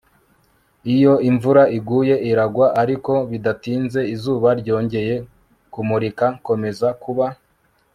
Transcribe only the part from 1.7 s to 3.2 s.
iguye, iragwa? ariko